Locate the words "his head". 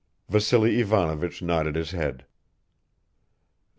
1.75-2.25